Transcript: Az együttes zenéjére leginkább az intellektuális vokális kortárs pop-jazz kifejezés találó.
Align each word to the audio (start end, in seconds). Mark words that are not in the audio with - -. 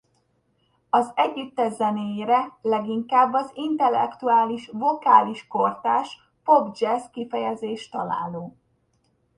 Az 0.89 1.11
együttes 1.15 1.73
zenéjére 1.73 2.57
leginkább 2.61 3.33
az 3.33 3.51
intellektuális 3.53 4.69
vokális 4.73 5.47
kortárs 5.47 6.17
pop-jazz 6.43 7.05
kifejezés 7.11 7.89
találó. 7.89 8.57